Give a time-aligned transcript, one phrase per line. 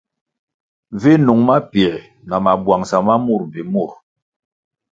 [1.01, 1.91] Vi nung mapiē
[2.27, 3.93] na mabwangʼsa ma mur mbpi murʼ.